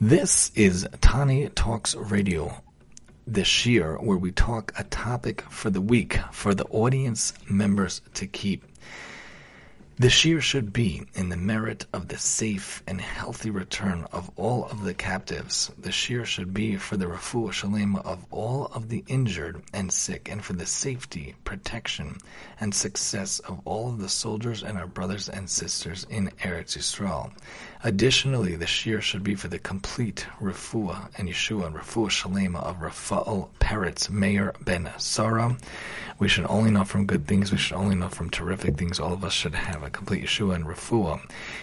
[0.00, 2.62] This is Tani Talks Radio,
[3.26, 8.26] this year where we talk a topic for the week for the audience members to
[8.26, 8.62] keep.
[9.98, 14.66] This year should be in the merit of the safe and healthy return of all
[14.66, 15.70] of the captives.
[15.78, 20.28] This year should be for the refuah shalema of all of the injured and sick,
[20.30, 22.18] and for the safety, protection,
[22.60, 27.32] and success of all of the soldiers and our brothers and sisters in Eretz Yisrael.
[27.86, 32.82] Additionally, the shiur should be for the complete refuah and Yeshua and refuah shalema of
[32.82, 35.56] Rafael Peretz Meir ben Sarah.
[36.18, 37.52] We should only know from good things.
[37.52, 38.98] We should only know from terrific things.
[38.98, 41.20] All of us should have a complete Yeshua and refuah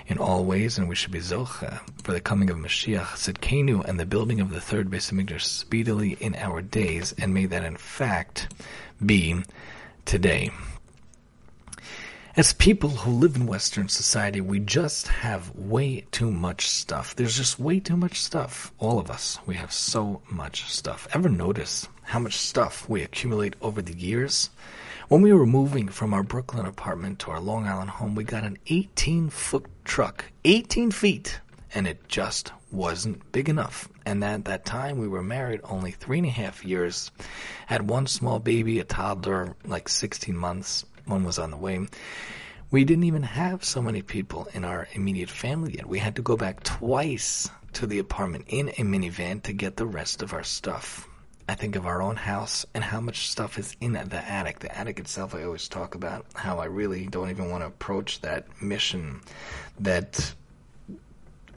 [0.07, 3.99] in all ways, and we should be zocha for the coming of Mashiach Tzidkenu and
[3.99, 7.75] the building of the third Beis Hamikdash speedily in our days, and may that in
[7.75, 8.47] fact
[9.05, 9.43] be
[10.05, 10.51] today.
[12.35, 17.15] As people who live in Western society, we just have way too much stuff.
[17.15, 18.73] There's just way too much stuff.
[18.79, 21.07] All of us, we have so much stuff.
[21.13, 24.49] Ever notice how much stuff we accumulate over the years?
[25.09, 28.45] When we were moving from our Brooklyn apartment to our Long Island home, we got
[28.45, 31.39] an 18 foot truck, 18 feet,
[31.75, 33.87] and it just wasn't big enough.
[34.07, 37.11] And at that time, we were married only three and a half years,
[37.67, 41.87] had one small baby, a toddler, like 16 months one was on the way.
[42.71, 45.87] We didn't even have so many people in our immediate family yet.
[45.87, 49.85] We had to go back twice to the apartment in a minivan to get the
[49.85, 51.07] rest of our stuff.
[51.47, 54.59] I think of our own house and how much stuff is in the attic.
[54.59, 58.21] The attic itself, I always talk about how I really don't even want to approach
[58.21, 59.21] that mission
[59.79, 60.33] that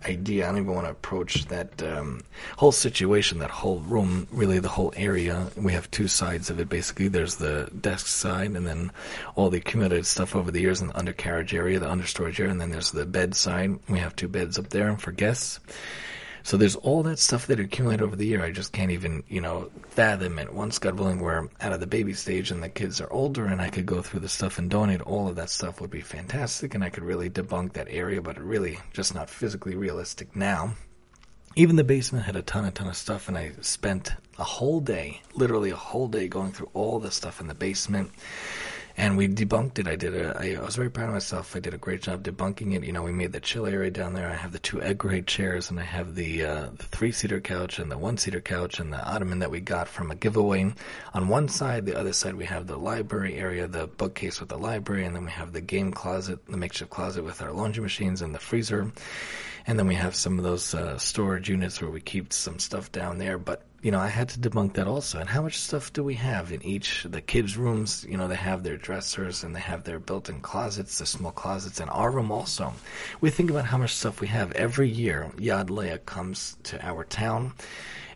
[0.07, 0.45] idea.
[0.45, 2.23] I don't even want to approach that um,
[2.57, 5.49] whole situation, that whole room, really the whole area.
[5.57, 7.09] We have two sides of it basically.
[7.09, 8.93] There's the desk side, and then
[9.35, 12.61] all the accumulated stuff over the years in the undercarriage area, the understorage area, and
[12.61, 13.79] then there's the bed side.
[13.89, 15.61] We have two beds up there for guests.
[16.47, 18.45] So there's all that stuff that accumulated over the year.
[18.45, 20.55] I just can't even, you know, fathom it.
[20.55, 23.61] Once, God willing, we're out of the baby stage and the kids are older and
[23.61, 26.77] I could go through the stuff and donate all of that stuff would be fantastic
[26.77, 30.77] and I could really debunk that area, but really just not physically realistic now.
[31.57, 34.79] Even the basement had a ton, a ton of stuff, and I spent a whole
[34.79, 38.13] day, literally a whole day, going through all the stuff in the basement
[38.97, 39.87] and we debunked it.
[39.87, 41.55] I did a, I, I was very proud of myself.
[41.55, 42.83] I did a great job debunking it.
[42.83, 44.29] You know, we made the chill area down there.
[44.29, 47.41] I have the two egg grade chairs, and I have the uh, the three seater
[47.41, 50.73] couch and the one seater couch and the ottoman that we got from a giveaway.
[51.13, 54.59] On one side, the other side, we have the library area, the bookcase with the
[54.59, 58.23] library, and then we have the game closet, the makeshift closet with our laundry machines
[58.23, 58.91] and the freezer.
[59.69, 62.93] And then we have some of those uh, storage units where we keep some stuff
[62.93, 63.37] down there.
[63.37, 65.21] But you know, I had to debunk that also.
[65.21, 67.07] And how much stuff do we have in each?
[67.09, 70.99] The kids' rooms, you know, they have their dressers and they have their built-in closets,
[70.99, 72.73] the small closets, and our room also.
[73.21, 75.31] We think about how much stuff we have every year.
[75.37, 77.53] Yad Leah comes to our town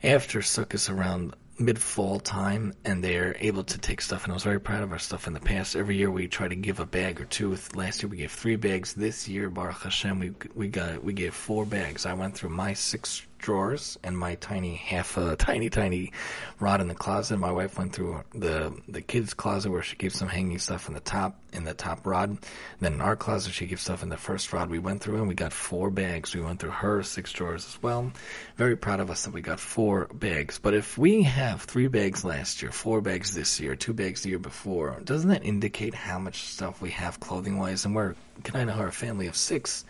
[0.02, 4.24] after Sukkot around mid-fall time, and they're able to take stuff.
[4.24, 5.76] And I was very proud of our stuff in the past.
[5.76, 7.56] Every year we try to give a bag or two.
[7.76, 8.94] Last year we gave three bags.
[8.94, 12.06] This year, Baruch Hashem, we we got we gave four bags.
[12.06, 16.12] I went through my six drawers and my tiny half uh, a tiny tiny
[16.58, 17.38] rod in the closet.
[17.38, 20.94] My wife went through the the kids' closet where she keeps some hanging stuff in
[20.94, 22.38] the top in the top rod.
[22.80, 24.70] Then in our closet she keeps stuff in the first rod.
[24.70, 26.34] We went through and we got four bags.
[26.34, 28.12] We went through her six drawers as well.
[28.56, 30.58] Very proud of us that we got four bags.
[30.58, 34.30] But if we have three bags last year, four bags this year, two bags the
[34.30, 37.84] year before, doesn't that indicate how much stuff we have clothing wise?
[37.84, 39.84] And we're kind of a family of six?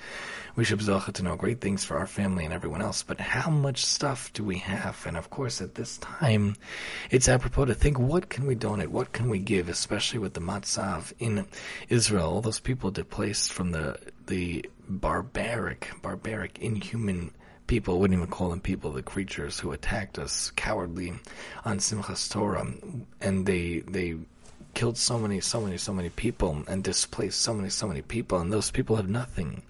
[0.57, 3.51] We should be to know great things for our family and everyone else, but how
[3.51, 5.07] much stuff do we have?
[5.07, 6.57] And of course, at this time,
[7.11, 10.41] it's apropos to think what can we donate, what can we give, especially with the
[10.41, 11.47] Matzav in
[11.89, 17.33] Israel, all those people displaced from the the barbaric, barbaric, inhuman
[17.67, 21.13] people, wouldn't even call them people, the creatures who attacked us cowardly
[21.65, 22.67] on Simchas Torah,
[23.21, 24.17] and they they
[24.75, 28.39] killed so many, so many, so many people and displaced so many, so many people,
[28.39, 29.63] and those people have nothing.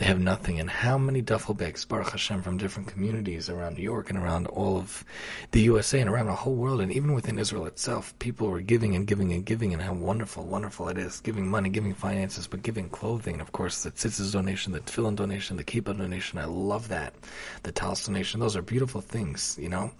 [0.00, 0.58] They have nothing.
[0.58, 4.46] And how many duffel bags, Baruch Hashem, from different communities around New York and around
[4.46, 5.04] all of
[5.50, 8.96] the USA and around the whole world, and even within Israel itself, people were giving
[8.96, 11.20] and giving and giving, and how wonderful, wonderful it is.
[11.20, 13.34] Giving money, giving finances, but giving clothing.
[13.34, 16.38] And of course, the tzitzis donation, the tefillin donation, the kippah donation.
[16.38, 17.12] I love that.
[17.64, 18.40] The talis donation.
[18.40, 19.92] Those are beautiful things, you know.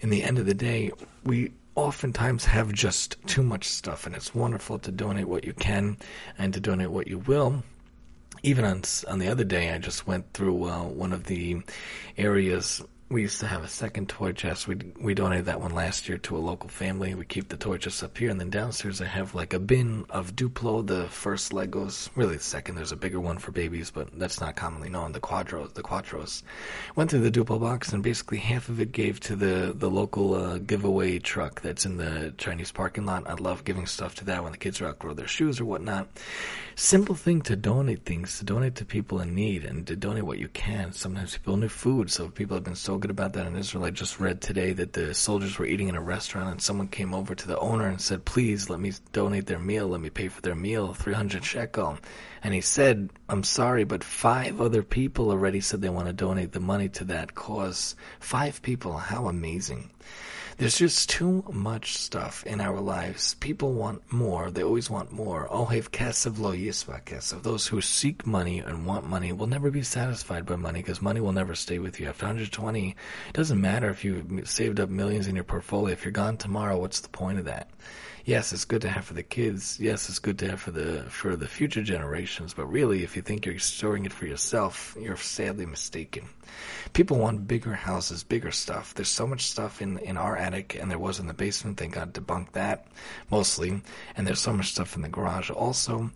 [0.00, 0.90] In the end of the day,
[1.24, 5.96] we oftentimes have just too much stuff, and it's wonderful to donate what you can
[6.38, 7.62] and to donate what you will.
[8.42, 11.62] Even on on the other day, I just went through uh, one of the
[12.18, 14.66] areas we used to have a second toy chest.
[14.66, 17.14] We we donated that one last year to a local family.
[17.14, 20.06] We keep the toy chest up here, and then downstairs I have like a bin
[20.08, 22.08] of Duplo, the first Legos.
[22.16, 22.76] Really, the second.
[22.76, 25.12] There's a bigger one for babies, but that's not commonly known.
[25.12, 26.42] The Quadros, the Quattros.
[26.96, 30.34] Went through the Duplo box, and basically half of it gave to the the local
[30.34, 33.28] uh, giveaway truck that's in the Chinese parking lot.
[33.28, 36.08] I love giving stuff to that when the kids are outgrow their shoes or whatnot.
[36.76, 40.38] Simple thing to donate things, to donate to people in need, and to donate what
[40.38, 40.92] you can.
[40.92, 43.84] Sometimes people need food, so people have been so good about that in Israel.
[43.84, 47.14] I just read today that the soldiers were eating in a restaurant and someone came
[47.14, 49.88] over to the owner and said, please let me donate their meal.
[49.88, 51.98] Let me pay for their meal, 300 shekel.
[52.42, 56.52] And he said, I'm sorry, but five other people already said they want to donate
[56.52, 57.96] the money to that cause.
[58.20, 58.98] Five people.
[58.98, 59.90] How amazing.
[60.56, 63.34] There's just too much stuff in our lives.
[63.34, 64.50] People want more.
[64.50, 65.48] They always want more.
[65.48, 67.42] Ohev kesef lo yisva.
[67.42, 71.20] Those who seek money and want money will never be satisfied by money because money
[71.20, 72.08] will never stay with you.
[72.08, 72.96] After 120, it
[73.32, 75.92] doesn't matter if you saved up millions in your portfolio.
[75.92, 77.68] If you're gone tomorrow, what's the point of that?
[78.24, 79.78] Yes, it's good to have for the kids.
[79.80, 82.54] Yes, it's good to have for the for the future generations.
[82.54, 86.28] But really, if you think you're storing it for yourself, you're sadly mistaken.
[86.92, 88.94] People want bigger houses, bigger stuff.
[88.94, 91.76] There's so much stuff in in our attic, and there was in the basement.
[91.76, 92.86] They got debunked that
[93.30, 93.82] mostly.
[94.16, 96.10] And there's so much stuff in the garage also.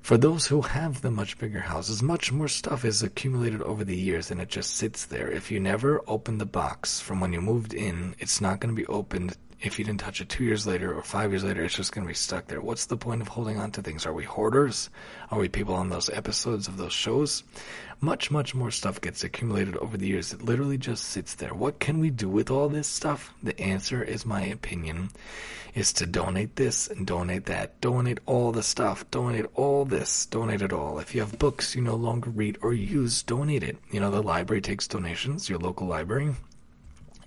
[0.00, 3.96] For those who have the much bigger houses, much more stuff is accumulated over the
[3.96, 5.30] years and it just sits there.
[5.30, 8.80] If you never open the box from when you moved in, it's not going to
[8.80, 11.74] be opened if you didn't touch it two years later or five years later, it's
[11.74, 12.60] just going to be stuck there.
[12.60, 14.06] What's the point of holding on to things?
[14.06, 14.88] Are we hoarders?
[15.30, 17.42] Are we people on those episodes of those shows?
[18.00, 20.32] Much, much more stuff gets accumulated over the years.
[20.32, 21.52] It literally just sits there.
[21.52, 23.34] What can we do with all this stuff?
[23.42, 25.10] The answer is my opinion
[25.74, 27.80] is to donate this and donate that.
[27.80, 29.10] Donate all the stuff.
[29.10, 30.26] Donate all this.
[30.26, 31.00] Donate it all.
[31.00, 33.76] If you have books you no longer read or use, donate it.
[33.90, 36.36] You know, the library takes donations, your local library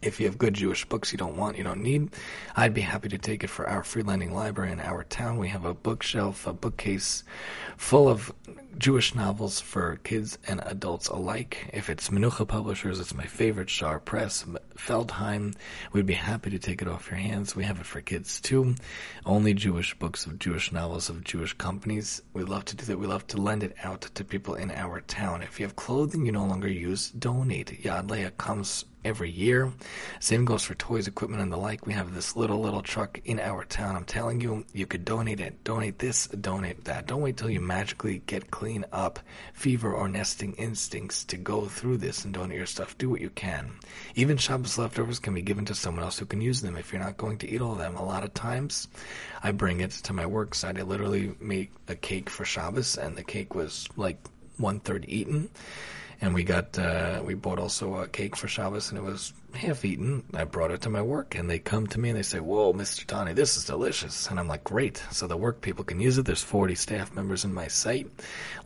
[0.01, 2.09] if you have good Jewish books you don't want, you don't need,
[2.55, 5.37] I'd be happy to take it for our freelending library in our town.
[5.37, 7.23] We have a bookshelf, a bookcase
[7.77, 8.33] full of
[8.77, 11.69] Jewish novels for kids and adults alike.
[11.73, 14.45] If it's Menucha Publishers, it's my favorite, Shaar Press,
[14.75, 15.55] Feldheim.
[15.91, 17.55] We'd be happy to take it off your hands.
[17.55, 18.75] We have it for kids too.
[19.25, 22.21] Only Jewish books of Jewish novels of Jewish companies.
[22.33, 22.97] We love to do that.
[22.97, 25.43] We love to lend it out to people in our town.
[25.43, 27.83] If you have clothing you no longer use, donate.
[27.83, 29.71] Yad Leah comes every year.
[30.19, 31.85] Same goes for toys, equipment, and the like.
[31.85, 33.95] We have this little, little truck in our town.
[33.95, 35.63] I'm telling you, you could donate it.
[35.63, 37.07] Donate this, donate that.
[37.07, 39.19] Don't wait till you magically get clean up,
[39.53, 42.97] fever, or nesting instincts to go through this and donate your stuff.
[42.97, 43.71] Do what you can.
[44.15, 47.01] Even Shabbos leftovers can be given to someone else who can use them if you're
[47.01, 47.95] not going to eat all of them.
[47.95, 48.87] A lot of times,
[49.43, 50.77] I bring it to my work site.
[50.77, 54.17] I literally make a cake for Shabbos, and the cake was like
[54.57, 55.49] one third eaten
[56.21, 59.83] and we got uh, we bought also a cake for Shabbos, and it was half
[59.83, 60.23] eaten.
[60.35, 62.73] I brought it to my work, and they come to me and they say, "Whoa,
[62.73, 63.05] Mr.
[63.05, 66.25] Tani, this is delicious!" And I'm like, "Great!" So the work people can use it.
[66.25, 68.07] There's 40 staff members in my site.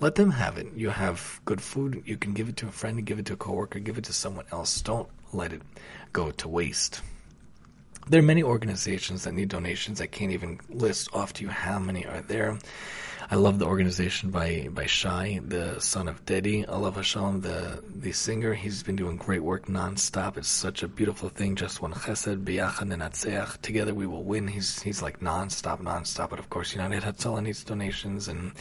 [0.02, 0.68] Let them have it.
[0.76, 2.04] You have good food.
[2.06, 4.14] You can give it to a friend, give it to a coworker, give it to
[4.14, 4.82] someone else.
[4.82, 5.62] Don't let it
[6.12, 7.02] go to waste.
[8.08, 10.00] There are many organizations that need donations.
[10.00, 12.60] I can't even list off to you how many are there.
[13.28, 16.64] I love the organization by by Shai, the son of Dedi.
[16.68, 18.54] Alav Hashalom, the the singer.
[18.54, 20.38] He's been doing great work nonstop.
[20.38, 21.56] It's such a beautiful thing.
[21.56, 23.60] Just one chesed, biyachad, and Atzeach.
[23.62, 24.48] Together we will win.
[24.48, 26.30] He's he's like nonstop, nonstop.
[26.30, 28.52] But of course, United Hatzalah needs donations, and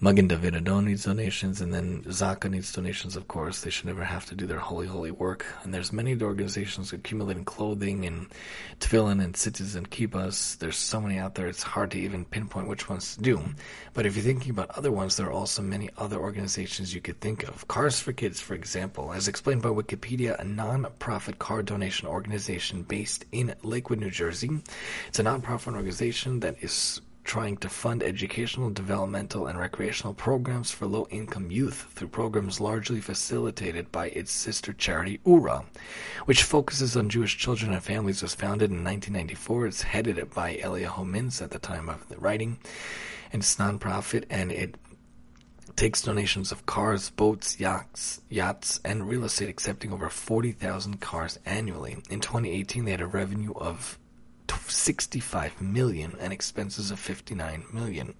[0.00, 3.14] Magen David Adom needs donations, and then Zaka needs donations.
[3.14, 5.46] Of course, they should never have to do their holy, holy work.
[5.62, 8.26] And there's many organizations accumulating clothing and
[8.80, 10.58] tefillin and tzitzis and kippahs.
[10.58, 11.46] There's so many out there.
[11.46, 13.44] It's hard to even pinpoint which ones to do.
[13.94, 17.20] But if you're thinking about other ones, there are also many other organizations you could
[17.20, 17.68] think of.
[17.68, 23.26] Cars for Kids, for example, as explained by Wikipedia, a non-profit car donation organization based
[23.32, 24.50] in Lakewood, New Jersey.
[25.08, 30.86] It's a non-profit organization that is trying to fund educational, developmental, and recreational programs for
[30.86, 35.64] low income youth through programs largely facilitated by its sister charity Oorah,
[36.24, 38.22] which focuses on Jewish children and families.
[38.22, 39.66] was founded in 1994.
[39.66, 42.58] It's headed by Eliyahu Mintz at the time of the writing
[43.32, 44.76] and it's nonprofit and it
[45.76, 51.96] takes donations of cars, boats, yachts, yachts, and real estate, accepting over 40,000 cars annually.
[52.10, 53.98] In 2018, they had a revenue of
[54.68, 58.14] 65 million and expenses of 59 million.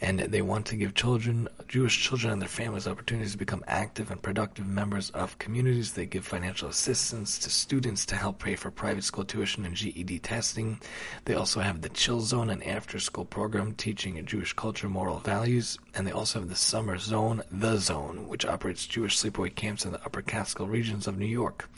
[0.00, 4.10] And they want to give children, Jewish children and their families opportunities to become active
[4.10, 5.92] and productive members of communities.
[5.92, 10.20] They give financial assistance to students to help pay for private school tuition and GED
[10.20, 10.80] testing.
[11.26, 16.06] They also have the Chill Zone, an after-school program teaching Jewish culture, moral values, and
[16.06, 20.04] they also have the Summer Zone, The Zone, which operates Jewish sleepaway camps in the
[20.04, 21.68] Upper Catskill regions of New York.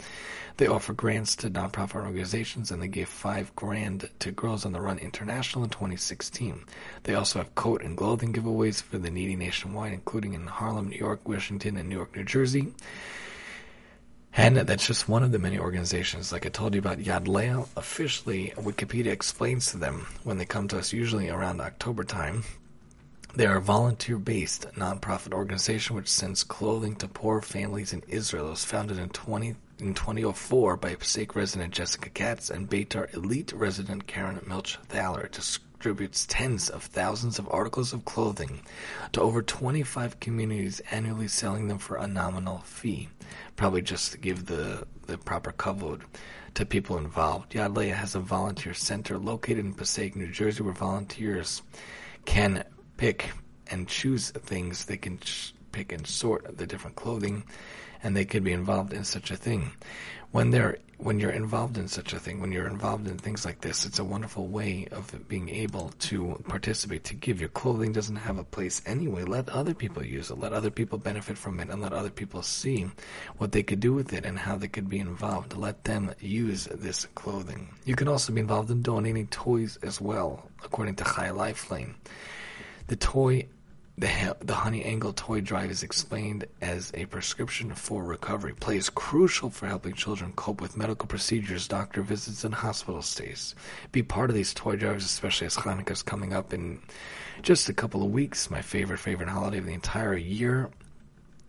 [0.57, 4.81] They offer grants to nonprofit organizations, and they gave five grand to Girls on the
[4.81, 6.65] Run International in 2016.
[7.05, 10.99] They also have coat and clothing giveaways for the needy nationwide, including in Harlem, New
[10.99, 12.73] York, Washington, and New York, New Jersey.
[14.35, 16.33] And that's just one of the many organizations.
[16.33, 20.69] Like I told you about Yad Leah, officially, Wikipedia explains to them when they come
[20.69, 22.45] to us, usually around October time.
[23.35, 28.49] They are a volunteer based nonprofit organization which sends clothing to poor families in Israel.
[28.49, 33.53] It was founded in 20, in 2004 by Passaic resident Jessica Katz and Beitar Illit
[33.55, 35.29] resident Karen Milch Thaler.
[35.29, 38.61] Distributes tens of thousands of articles of clothing
[39.11, 43.09] to over 25 communities annually, selling them for a nominal fee.
[43.57, 46.03] Probably just to give the, the proper kavod
[46.55, 47.53] to people involved.
[47.53, 51.63] Yad Leah has a volunteer center located in Passaic, New Jersey, where volunteers
[52.25, 52.65] can
[52.97, 53.31] pick
[53.67, 54.85] and choose things.
[54.85, 55.19] They can
[55.73, 57.45] pick and sort the different clothing
[58.03, 59.73] and they could be involved in such a thing.
[60.33, 63.61] When they're when you're involved in such a thing, when you're involved in things like
[63.61, 67.41] this, it's a wonderful way of being able to participate, to give.
[67.41, 69.25] Your clothing doesn't have a place anyway.
[69.25, 70.39] Let other people use it.
[70.39, 72.87] Let other people benefit from it, and let other people see
[73.39, 75.57] what they could do with it and how they could be involved.
[75.57, 77.69] Let them use this clothing.
[77.85, 81.97] You can also be involved in donating toys as well, according to Chai Lifeline.
[82.87, 83.49] The toy
[83.99, 88.55] the, the Honey Angle toy drive is explained as a prescription for recovery.
[88.55, 93.55] Play is crucial for helping children cope with medical procedures, doctor visits, and hospital stays.
[93.93, 96.81] Be part of these toy drives, especially as Hanukkah is coming up in
[97.43, 98.51] just a couple of weeks.
[98.51, 100.71] My favorite, favorite holiday of the entire year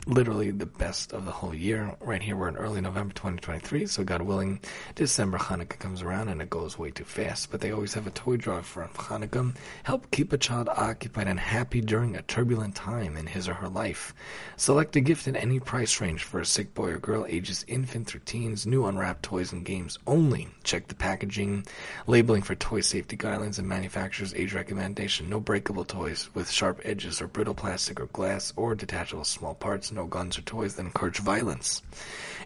[0.05, 1.95] literally the best of the whole year.
[2.01, 4.59] Right here, we're in early November 2023, so God willing,
[4.95, 7.51] December Hanukkah comes around and it goes way too fast.
[7.51, 9.55] But they always have a toy drive for Hanukkah.
[9.83, 13.69] Help keep a child occupied and happy during a turbulent time in his or her
[13.69, 14.13] life.
[14.57, 18.07] Select a gift in any price range for a sick boy or girl, ages infant
[18.07, 18.65] through teens.
[18.65, 20.49] New unwrapped toys and games only.
[20.63, 21.65] Check the packaging,
[22.07, 25.29] labeling for toy safety guidelines and manufacturer's age recommendation.
[25.29, 29.92] No breakable toys with sharp edges or brittle plastic or glass or detachable small parts
[29.93, 31.81] no guns or toys that encourage violence,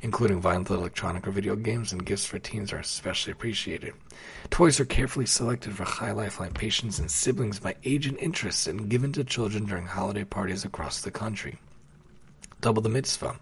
[0.02, 3.94] including violent electronic or video games, and gifts for teens are especially appreciated.
[4.50, 8.90] Toys are carefully selected for Chai Lifeline patients and siblings by age and interest and
[8.90, 11.58] given to children during holiday parties across the country.
[12.62, 13.40] Double the mitzvah.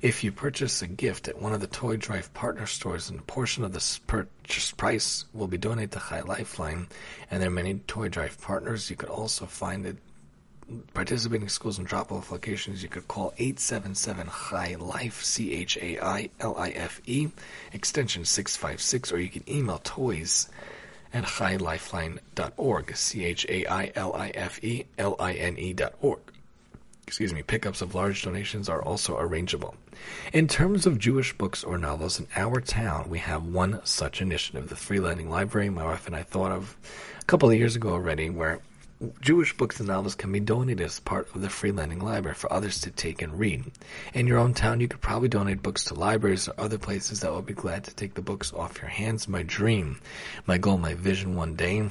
[0.00, 3.22] If you purchase a gift at one of the Toy Drive partner stores, and a
[3.22, 6.88] portion of the purchase price will be donated to Chai Lifeline,
[7.30, 9.98] and there are many Toy Drive partners, you could also find it
[10.94, 16.30] participating schools and drop-off locations, you could call 877 Chai Life C H A I
[16.40, 17.28] L I F E
[17.72, 20.48] extension 656, or you can email toys
[21.12, 25.94] at chailifeline.org C H A I L I F E L I N E dot
[26.00, 26.20] org.
[27.06, 27.42] Excuse me.
[27.42, 29.74] Pickups of large donations are also arrangeable.
[30.32, 34.68] In terms of Jewish books or novels in our town, we have one such initiative,
[34.68, 35.68] the Free Lending Library.
[35.68, 36.76] My wife and I thought of
[37.20, 38.60] a couple of years ago already, where
[39.20, 42.52] Jewish books and novels can be donated as part of the Free Lending Library for
[42.52, 43.64] others to take and read.
[44.14, 47.32] In your own town, you could probably donate books to libraries or other places that
[47.32, 49.26] will be glad to take the books off your hands.
[49.26, 50.00] My dream,
[50.46, 51.88] my goal, my vision one day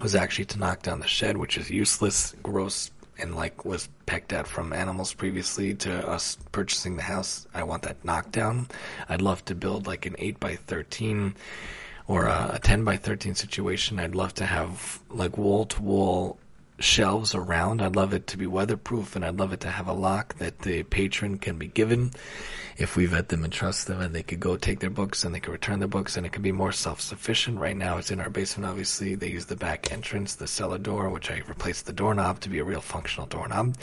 [0.00, 4.32] was actually to knock down the shed, which is useless, gross, and like was pecked
[4.32, 7.46] at from animals previously to us purchasing the house.
[7.54, 8.68] I want that knocked down.
[9.08, 11.34] I'd love to build like an 8 by 13
[12.08, 14.00] or a, a 10 by 13 situation.
[14.00, 16.38] I'd love to have like wall to wall
[16.80, 17.82] shelves around.
[17.82, 20.60] I'd love it to be weatherproof and I'd love it to have a lock that
[20.60, 22.12] the patron can be given
[22.76, 25.34] if we vet them and trust them and they could go take their books and
[25.34, 27.58] they could return their books and it could be more self-sufficient.
[27.58, 29.14] Right now it's in our basement obviously.
[29.14, 32.60] They use the back entrance, the cellar door, which I replaced the doorknob to be
[32.60, 33.74] a real functional doorknob.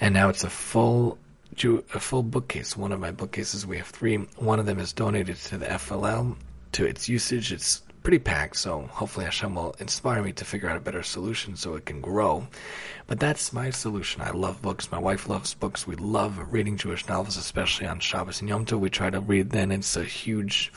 [0.00, 1.18] And now it's a full
[1.64, 2.76] a full bookcase.
[2.76, 4.16] One of my bookcases, we have three.
[4.36, 6.36] One of them is donated to the FLL
[6.76, 7.52] to its usage.
[7.52, 11.56] It's pretty packed, so hopefully Hashem will inspire me to figure out a better solution
[11.56, 12.46] so it can grow.
[13.06, 14.20] But that's my solution.
[14.20, 14.92] I love books.
[14.92, 15.86] My wife loves books.
[15.86, 18.80] We love reading Jewish novels, especially on Shabbos and Yom Tov.
[18.80, 19.72] We try to read then.
[19.72, 20.70] It's a huge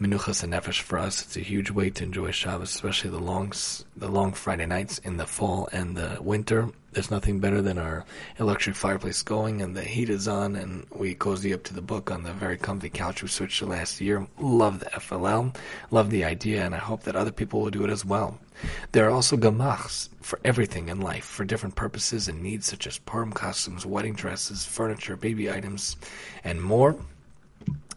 [0.00, 1.20] menuchas hanefesh for us.
[1.20, 3.52] It's a huge way to enjoy Shabbos, especially the long,
[3.94, 6.70] the long Friday nights in the fall and the winter.
[6.92, 8.04] There's nothing better than our
[8.38, 12.10] electric fireplace going and the heat is on and we cozy up to the book
[12.10, 14.26] on the very comfy couch we switched to last year.
[14.38, 15.56] Love the FLL,
[15.90, 18.38] love the idea, and I hope that other people will do it as well.
[18.92, 22.98] There are also gemachs for everything in life, for different purposes and needs such as
[22.98, 25.96] Purim costumes, wedding dresses, furniture, baby items,
[26.44, 26.96] and more.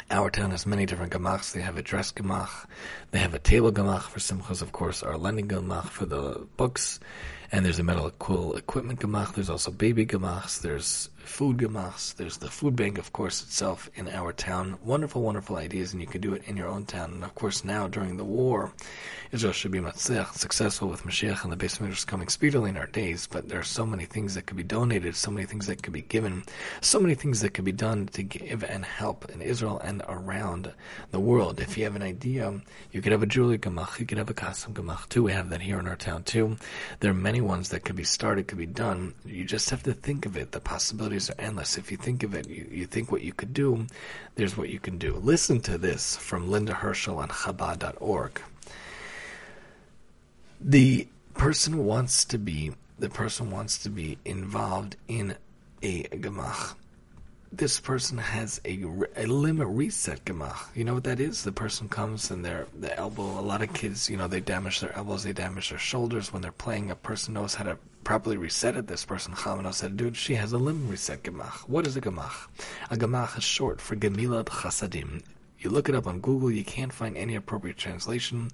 [0.09, 1.51] Our town has many different gemachs.
[1.51, 2.65] They have a dress gemach,
[3.11, 6.99] they have a table gemach for simchas, of course, our lending gemach for the books,
[7.51, 9.35] and there's a medical equipment gemach.
[9.35, 10.61] There's also baby gemachs.
[10.61, 12.15] There's food gemachs.
[12.15, 14.77] There's the food bank, of course, itself in our town.
[14.83, 17.11] Wonderful, wonderful ideas, and you can do it in your own town.
[17.13, 18.71] And of course, now during the war,
[19.31, 22.87] Israel should be matzech, successful with Mashiach and the base of coming speedily in our
[22.87, 23.27] days.
[23.27, 25.93] But there are so many things that could be donated, so many things that could
[25.93, 26.43] be given,
[26.81, 30.71] so many things that could be done to give and help in Israel and around
[31.11, 31.59] the world.
[31.59, 34.33] If you have an idea, you could have a jewelry gemach, you could have a
[34.33, 35.23] custom gemach too.
[35.23, 36.57] We have that here in our town too.
[36.99, 39.13] There are many ones that could be started, could be done.
[39.25, 40.51] You just have to think of it.
[40.51, 41.77] The possibility possibilities are endless.
[41.77, 43.87] If you think of it, you, you think what you could do,
[44.35, 45.15] there's what you can do.
[45.15, 48.41] Listen to this from Linda Herschel on Chabad.org.
[50.61, 55.35] The person wants to be the person wants to be involved in
[55.83, 56.75] a gemach.
[57.57, 58.83] This person has a,
[59.15, 60.75] a limit reset gemach.
[60.75, 61.45] You know what that is?
[61.45, 63.39] The person comes and their the elbow.
[63.39, 66.41] A lot of kids, you know, they damage their elbows, they damage their shoulders when
[66.41, 66.91] they're playing.
[66.91, 70.51] A person knows how to properly reset it, this person Chamano said, dude, she has
[70.51, 71.69] a limb reset gemach.
[71.69, 72.49] What is a gemach?
[72.91, 75.23] A gemach is short for Gemilat Chasadim.
[75.57, 78.51] You look it up on Google, you can't find any appropriate translation.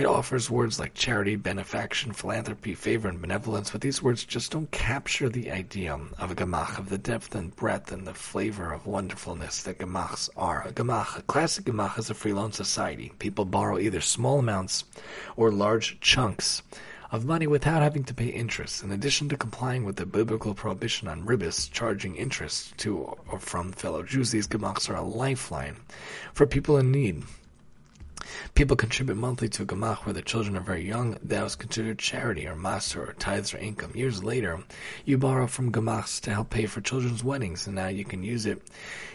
[0.00, 4.70] It offers words like charity, benefaction, philanthropy, favor, and benevolence, but these words just don't
[4.70, 8.86] capture the idea of a gemach, of the depth and breadth and the flavor of
[8.86, 10.66] wonderfulness that gemachs are.
[10.66, 13.12] A gemach, a classic gemach, is a free loan society.
[13.18, 14.84] People borrow either small amounts
[15.36, 16.62] or large chunks
[17.12, 21.08] of money without having to pay interest, in addition to complying with the biblical prohibition
[21.08, 24.30] on ribis, charging interest to or from fellow Jews.
[24.30, 25.76] These gemachs are a lifeline
[26.32, 27.22] for people in need.
[28.54, 31.18] People contribute monthly to a gemach where the children are very young.
[31.22, 33.92] That was considered charity or maaser or tithes or income.
[33.94, 34.62] Years later,
[35.04, 38.46] you borrow from gemachs to help pay for children's weddings, and now you can use
[38.46, 38.62] it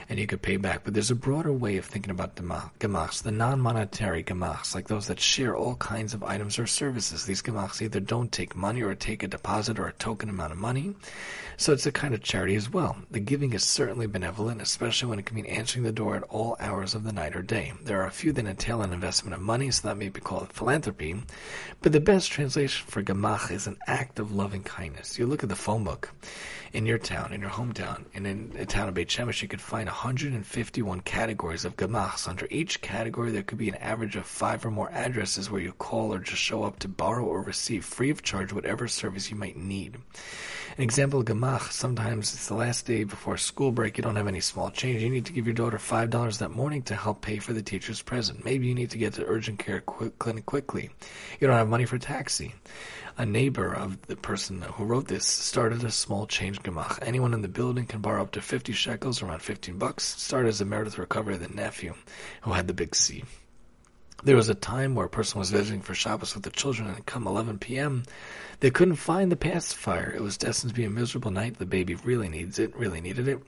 [0.09, 0.83] and you could pay back.
[0.83, 5.19] But there's a broader way of thinking about gemachs, the non-monetary gemachs, like those that
[5.19, 7.25] share all kinds of items or services.
[7.25, 10.57] These gemachs either don't take money or take a deposit or a token amount of
[10.57, 10.95] money.
[11.57, 12.97] So it's a kind of charity as well.
[13.11, 16.57] The giving is certainly benevolent, especially when it can mean answering the door at all
[16.59, 17.71] hours of the night or day.
[17.81, 20.51] There are a few that entail an investment of money, so that may be called
[20.51, 21.15] philanthropy.
[21.81, 25.17] But the best translation for gemach is an act of loving kindness.
[25.17, 26.11] You look at the phone book
[26.75, 29.61] in your town, in your hometown, and in the town of Beit Shemesh, you could
[29.61, 32.27] find 151 categories of gemachs.
[32.27, 35.71] Under each category, there could be an average of five or more addresses where you
[35.71, 39.37] call or just show up to borrow or receive free of charge whatever service you
[39.37, 39.95] might need.
[40.77, 44.27] An example of gemach, sometimes it's the last day before school break, you don't have
[44.27, 45.01] any small change.
[45.01, 48.01] You need to give your daughter $5 that morning to help pay for the teacher's
[48.01, 48.43] present.
[48.43, 50.89] Maybe you need to get to urgent care clinic quickly.
[51.39, 52.53] You don't have money for taxi
[53.17, 56.99] a neighbor of the person who wrote this started a small change gemach.
[57.01, 60.03] Anyone in the building can borrow up to 50 shekels, around 15 bucks.
[60.03, 61.93] Started as a Meredith recovery of the nephew
[62.41, 63.23] who had the big C.
[64.23, 67.05] There was a time where a person was visiting for Shabbos with the children, and
[67.05, 68.03] come 11 p.m.,
[68.59, 70.11] they couldn't find the pacifier.
[70.15, 71.59] It was destined to be a miserable night.
[71.59, 73.39] The baby really needs it, really needed it.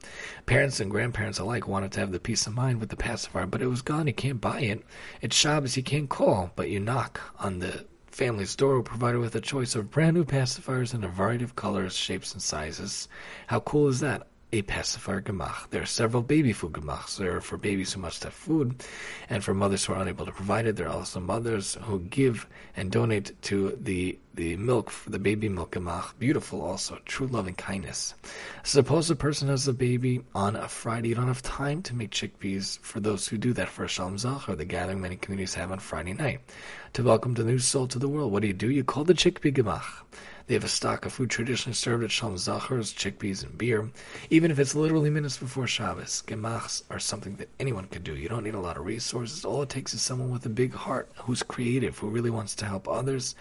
[0.46, 3.62] Parents and grandparents alike wanted to have the peace of mind with the pacifier, but
[3.62, 4.06] it was gone.
[4.06, 4.84] You can't buy it.
[5.20, 5.76] It's Shabbos.
[5.76, 7.86] You can't call, but you knock on the
[8.18, 11.94] Family store provided with a choice of brand new pacifiers in a variety of colors,
[11.94, 13.06] shapes, and sizes.
[13.46, 14.26] How cool is that?
[14.52, 15.68] A pacifier gemach.
[15.70, 17.18] There are several baby food gemachs.
[17.18, 18.82] There are for babies who must have food,
[19.28, 20.76] and for mothers who are unable to provide it.
[20.76, 25.48] There are also mothers who give and donate to the the milk for the baby
[25.48, 26.16] milk gemach.
[26.18, 28.14] Beautiful, also true loving kindness.
[28.62, 31.08] Suppose a person has a baby on a Friday.
[31.08, 34.16] You don't have time to make chickpeas for those who do that for a shalom
[34.16, 36.40] zach or the gathering many communities have on Friday night
[36.94, 38.32] to welcome the new soul to the world.
[38.32, 38.70] What do you do?
[38.70, 40.04] You call the chickpea gemach.
[40.48, 43.90] They have a stock of food traditionally served at Shalom Zachars, chickpeas, and beer.
[44.30, 48.16] Even if it's literally minutes before Shabbos, gemachs are something that anyone can do.
[48.16, 49.44] You don't need a lot of resources.
[49.44, 52.64] All it takes is someone with a big heart who's creative, who really wants to
[52.64, 53.34] help others,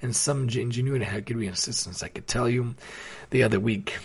[0.00, 2.02] and some ingenuity how could be assistance.
[2.02, 2.74] I could tell you
[3.28, 3.98] the other week,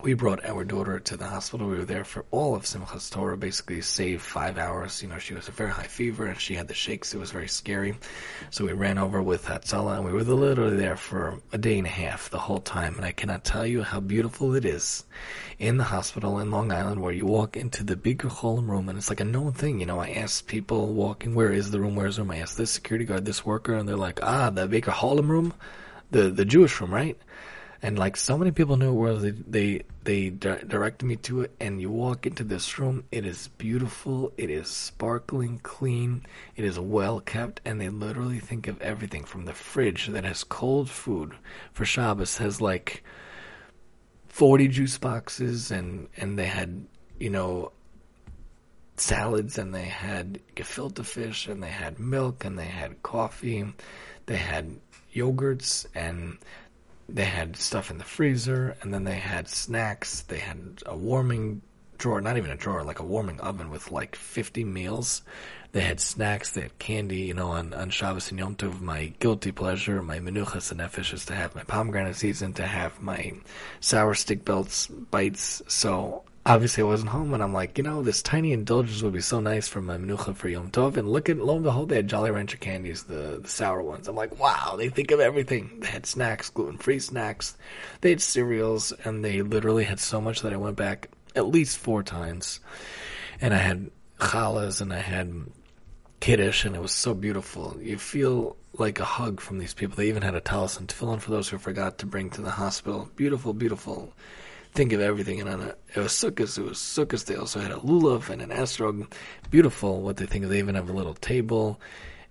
[0.00, 1.66] we brought our daughter to the hospital.
[1.66, 5.02] We were there for all of Simchas Torah, basically save five hours.
[5.02, 7.12] You know, she was a very high fever and she had the shakes.
[7.12, 7.96] It was very scary.
[8.50, 11.86] So we ran over with Hatzalah and we were literally there for a day and
[11.86, 12.94] a half the whole time.
[12.94, 15.04] And I cannot tell you how beautiful it is
[15.58, 18.98] in the hospital in Long Island where you walk into the bikur cholim room and
[18.98, 19.80] it's like a known thing.
[19.80, 21.96] You know, I ask people walking, where is the room?
[21.96, 22.30] Where's the room?
[22.30, 25.54] I ask this security guard, this worker, and they're like, ah, the bikur cholim room,
[26.12, 27.18] the, the Jewish room, right?
[27.82, 31.54] And like so many people knew where they they they di- directed me to it.
[31.60, 36.78] And you walk into this room it is beautiful it is sparkling clean it is
[36.78, 41.34] well kept and they literally think of everything from the fridge that has cold food
[41.72, 43.04] for Shabbos has like
[44.28, 46.86] 40 juice boxes and and they had
[47.18, 47.72] you know
[49.00, 53.64] salads and they had gefilte fish and they had milk and they had coffee.
[54.26, 54.78] They had
[55.14, 56.38] yogurts and
[57.08, 60.22] they had stuff in the freezer, and then they had snacks.
[60.22, 61.62] They had a warming
[61.96, 65.22] drawer, not even a drawer, like a warming oven with like 50 meals.
[65.72, 69.12] They had snacks, they had candy, you know, on, on Shabbos and Yom Tov, my
[69.18, 73.34] guilty pleasure, my menuchas hanefesh is to have my pomegranate season, to have my
[73.80, 75.60] sour stick belts, bites.
[75.68, 79.20] So obviously I wasn't home, and I'm like, you know, this tiny indulgence would be
[79.20, 80.96] so nice for my menucha for Yom Tov.
[80.96, 84.08] And look at, lo and behold, they had Jolly Rancher candies, the, the sour ones.
[84.08, 85.80] I'm like, wow, they think of everything.
[85.80, 87.56] They had snacks, gluten free snacks,
[88.00, 91.78] they had cereals, and they literally had so much that I went back at least
[91.78, 92.60] four times.
[93.40, 95.32] And I had challahs and I had
[96.20, 97.76] kiddush, and it was so beautiful.
[97.80, 99.96] You feel like a hug from these people.
[99.96, 102.50] They even had a talis and tefillin for those who forgot to bring to the
[102.50, 103.08] hospital.
[103.16, 104.12] Beautiful, beautiful
[104.72, 105.40] think of everything.
[105.40, 107.24] And on a, it was Sukkot, it was Sukkot.
[107.24, 109.10] They also had a lulav and an estrog.
[109.50, 110.50] Beautiful what they think of.
[110.50, 111.80] They even have a little table.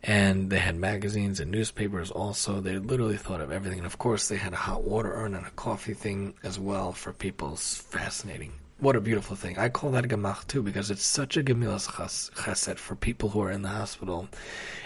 [0.03, 2.61] And they had magazines and newspapers also.
[2.61, 3.79] They literally thought of everything.
[3.79, 6.91] And of course, they had a hot water urn and a coffee thing as well
[6.91, 7.53] for people.
[7.53, 9.57] It's fascinating what a beautiful thing.
[9.57, 13.51] I call that gemach too because it's such a gemilas chesed for people who are
[13.51, 14.27] in the hospital.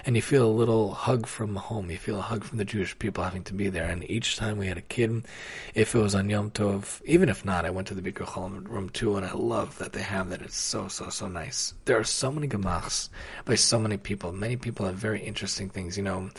[0.06, 1.92] And you feel a little hug from home.
[1.92, 3.90] You feel a hug from the Jewish people having to be there.
[3.90, 5.26] And each time we had a kid,
[5.76, 8.68] if it was on Yom Tov, even if not, I went to the Bikur Cholim
[8.68, 10.42] room too, and I love that they have that.
[10.42, 11.74] It's so, so, so nice.
[11.86, 13.10] There are so many gemachs
[13.46, 14.32] by so many people.
[14.32, 15.98] Many people have very interesting things.
[15.98, 16.30] You know,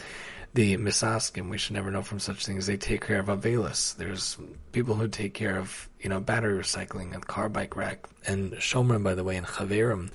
[0.54, 2.66] the misaskim, we should never know from such things.
[2.66, 3.96] They take care of Avelis.
[3.96, 4.36] There's
[4.72, 8.06] people who take care of, you know, battery recycling and car bike rack.
[8.26, 10.10] And Shomrim, by the way, and Chaverim.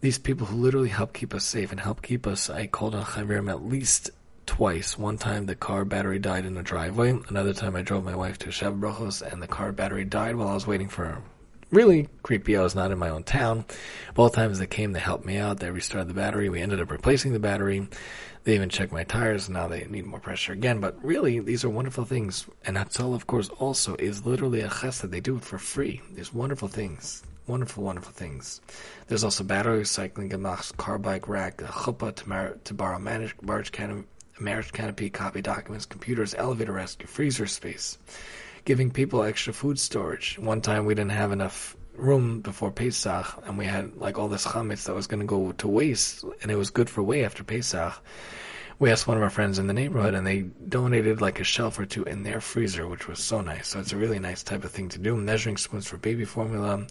[0.00, 3.04] These people who literally help keep us safe and help keep us, I called on
[3.04, 4.10] Chaverim at least
[4.46, 4.98] twice.
[4.98, 7.18] One time the car battery died in the driveway.
[7.28, 10.54] Another time I drove my wife to Brachos and the car battery died while I
[10.54, 11.22] was waiting for
[11.72, 12.56] really creepy.
[12.56, 13.64] I was not in my own town.
[14.14, 15.58] Both times they came, they helped me out.
[15.58, 16.48] They restarted the battery.
[16.48, 17.88] We ended up replacing the battery.
[18.44, 19.48] They even checked my tires.
[19.48, 20.80] Now they need more pressure again.
[20.80, 22.46] But really, these are wonderful things.
[22.64, 25.10] And Hatzalah, of course, also is literally a chesed.
[25.10, 26.00] They do it for free.
[26.14, 27.22] These wonderful things.
[27.46, 28.60] Wonderful, wonderful things.
[29.08, 33.34] There's also battery recycling, gemachs, car bike rack, a chuppah to, to borrow marriage,
[33.72, 34.06] canopy,
[34.40, 37.98] marriage canopy, copy documents, computers, elevator rescue, freezer space,
[38.64, 40.38] giving people extra food storage.
[40.38, 44.46] One time we didn't have enough room before Pesach, and we had like all this
[44.46, 47.44] chametz that was going to go to waste, and it was good for way after
[47.44, 47.94] Pesach.
[48.78, 51.78] We asked one of our friends in the neighborhood, and they donated like a shelf
[51.78, 53.68] or two in their freezer, which was so nice.
[53.68, 55.14] So it's a really nice type of thing to do.
[55.14, 56.86] Measuring spoons for baby formula,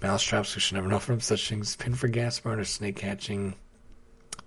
[0.00, 3.56] mouse traps, we should never know from such things, pin for gas burners, snake catching,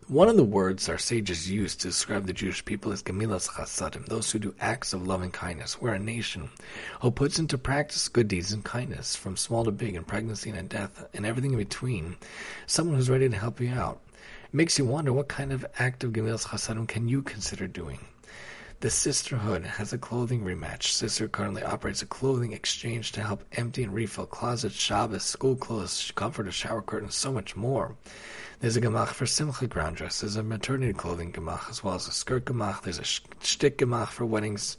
[0.07, 4.05] one of the words our sages use to describe the Jewish people is Gemilas Chasadim,
[4.05, 5.81] those who do acts of loving kindness.
[5.81, 6.49] We're a nation
[7.01, 10.69] who puts into practice good deeds and kindness, from small to big, in pregnancy and
[10.69, 12.15] death, and everything in between.
[12.67, 13.99] Someone who's ready to help you out.
[14.45, 17.99] It makes you wonder what kind of act of Gemilas Chasadim can you consider doing?
[18.79, 20.91] The Sisterhood has a clothing rematch.
[20.91, 26.11] Sister currently operates a clothing exchange to help empty and refill closets, Shabbos, school clothes,
[26.13, 27.95] comforter, shower curtains, so much more.
[28.59, 32.11] There's a gemach for simcha ground dresses, a maternity clothing gemach as well as a
[32.11, 32.83] skirt gemach.
[32.83, 33.03] There's a
[33.43, 34.77] shtick gemach for weddings.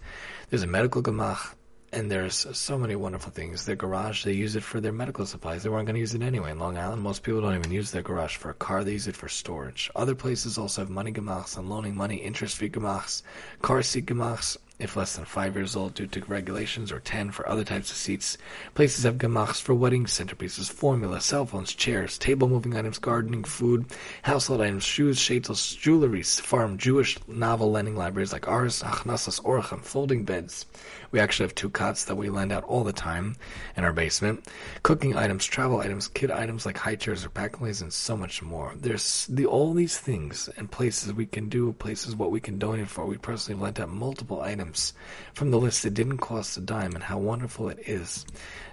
[0.48, 1.54] There's a medical gemach.
[1.90, 3.64] And there's so many wonderful things.
[3.64, 5.62] Their garage, they use it for their medical supplies.
[5.62, 6.50] They weren't going to use it anyway.
[6.50, 8.84] In Long Island, most people don't even use their garage for a car.
[8.84, 9.90] They use it for storage.
[9.96, 13.22] Other places also have money gemachs and loaning money, interest-free gemachs,
[13.62, 17.48] car seat gemachs, if less than five years old due to regulations, or ten for
[17.48, 18.38] other types of seats.
[18.74, 23.86] Places have gemachs for weddings, centerpieces, formula, cell phones, chairs, table moving items, gardening, food,
[24.22, 30.22] household items, shoes, shaitels, jewelry, farm, Jewish novel lending libraries like ours, Achnasas Orachem, folding
[30.22, 30.66] beds.
[31.10, 33.36] We actually have two cots that we lend out all the time
[33.76, 34.46] in our basement.
[34.82, 38.74] Cooking items, travel items, kid items like high chairs or packaways, and so much more.
[38.76, 42.88] There's the, all these things and places we can do, places what we can donate
[42.88, 43.06] for.
[43.06, 44.92] We personally lent out multiple items
[45.32, 48.26] from the list that didn't cost a dime, and how wonderful it is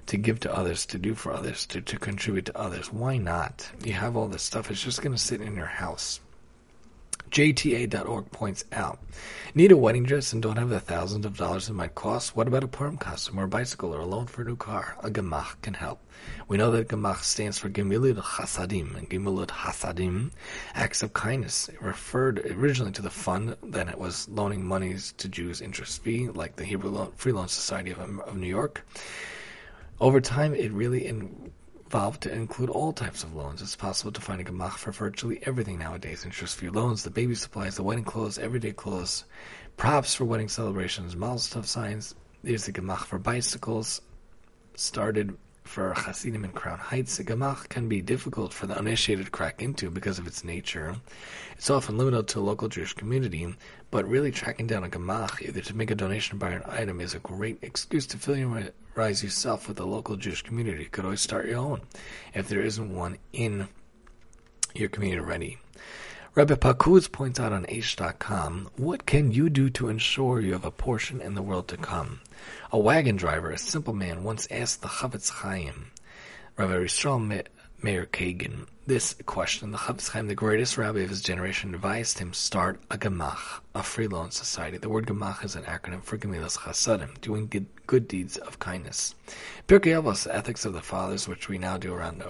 [0.07, 2.91] to give to others, to do for others, to, to contribute to others.
[2.91, 3.69] Why not?
[3.83, 6.19] You have all this stuff, it's just going to sit in your house
[7.35, 8.97] JTA.org points out.
[9.53, 12.33] Need a wedding dress and don't have the thousands of dollars it might cost?
[12.33, 14.95] What about a Purim costume or a bicycle or a loan for a new car?
[15.03, 15.99] A Gemach can help.
[16.47, 20.31] We know that Gemach stands for Gemilut Hasadim, and Gemilut Hasadim,
[20.75, 21.67] acts of kindness.
[21.67, 26.29] It referred originally to the fund that it was loaning monies to Jews interest free,
[26.29, 28.87] like the Hebrew Free Loan Society of, of New York.
[29.99, 31.51] Over time, it really in,
[31.95, 33.61] to include all types of loans.
[33.61, 36.25] It's possible to find a gemach for virtually everything nowadays.
[36.25, 39.23] Interest-free loans, the baby supplies, the wedding clothes, everyday clothes,
[39.77, 42.13] props for wedding celebrations, Mazel signs.
[42.43, 44.01] There's a gemach for bicycles,
[44.75, 49.31] started for Hasidim in Crown Heights, a gemach can be difficult for the uninitiated to
[49.31, 50.97] crack into because of its nature.
[51.57, 53.55] It's often limited to a local Jewish community,
[53.89, 56.99] but really tracking down a gemach, either to make a donation or buy an item,
[56.99, 60.83] is a great excuse to fill familiarize yourself with the local Jewish community.
[60.83, 61.81] You could always start your own
[62.33, 63.67] if there isn't one in
[64.73, 65.57] your community already.
[66.33, 70.71] Rabbi Packouz points out on Aish.com, what can you do to ensure you have a
[70.71, 72.21] portion in the world to come?
[72.71, 75.91] A wagon driver, a simple man, once asked the Chofetz Chaim,
[76.57, 77.45] Rabbi Yisrael
[77.81, 79.71] Meir Kagan, this question.
[79.71, 83.81] The Chofetz Chaim, the greatest rabbi of his generation, advised him start a gemach, a
[83.81, 84.77] free loan society.
[84.77, 89.15] The word gemach is an acronym for Gemilas Chasadim, doing good, good deeds of kindness.
[89.67, 92.23] Pirkei Avos, Ethics of the Fathers, which we now do around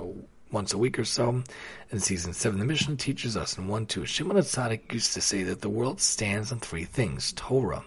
[0.52, 1.44] once a week or so.
[1.92, 4.06] In season 7, the Mishnah teaches us in 1 2.
[4.06, 7.84] Shimon Tzaddik used to say that the world stands on three things Torah,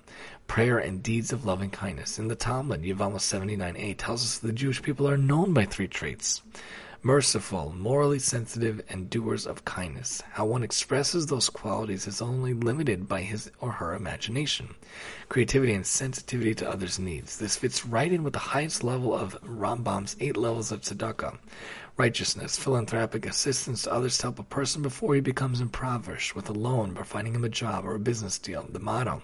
[0.46, 2.18] prayer, and deeds of loving kindness.
[2.18, 6.42] In the Talmud, Yevamos 79a tells us the Jewish people are known by three traits
[7.02, 10.22] merciful, morally sensitive, and doers of kindness.
[10.32, 14.74] How one expresses those qualities is only limited by his or her imagination,
[15.28, 17.38] creativity, and sensitivity to others' needs.
[17.38, 21.38] This fits right in with the highest level of Rambam's eight levels of tzedakah
[21.98, 26.52] righteousness, philanthropic assistance to others to help a person before he becomes impoverished with a
[26.52, 28.64] loan or finding him a job or a business deal.
[28.70, 29.20] The motto,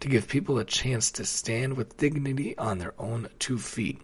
[0.00, 4.00] to give people a chance to stand with dignity on their own two feet.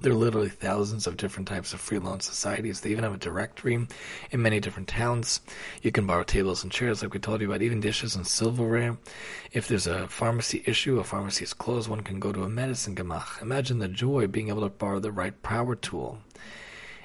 [0.00, 2.80] There are literally thousands of different types of free loan societies.
[2.80, 3.86] They even have a directory
[4.30, 5.40] in many different towns.
[5.82, 8.96] You can borrow tables and chairs, like we told you about, even dishes and silverware.
[9.52, 12.94] If there's a pharmacy issue, a pharmacy is closed, one can go to a medicine
[12.94, 13.42] gemach.
[13.42, 16.18] Imagine the joy being able to borrow the right power tool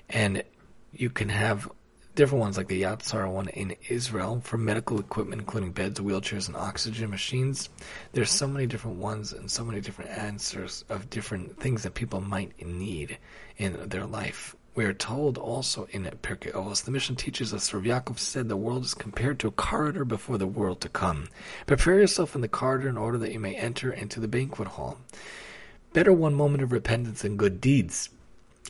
[0.09, 0.43] and
[0.91, 1.69] you can have
[2.15, 6.47] different ones like the Yad Sarah one in Israel for medical equipment, including beds, wheelchairs,
[6.47, 7.69] and oxygen machines.
[8.11, 12.21] There's so many different ones and so many different answers of different things that people
[12.21, 13.17] might need
[13.57, 14.55] in their life.
[14.75, 18.57] We are told also in Pirkei Avos, the Mishnah teaches us, Rav Yaakov said, the
[18.57, 21.29] world is compared to a corridor before the world to come.
[21.67, 24.97] Prepare yourself in the corridor in order that you may enter into the banquet hall.
[25.93, 28.09] Better one moment of repentance than good deeds